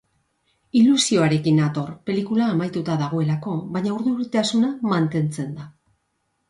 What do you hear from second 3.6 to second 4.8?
baina urduritasuna